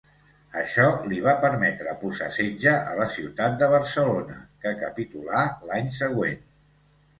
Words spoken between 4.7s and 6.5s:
capitulà l'any següent.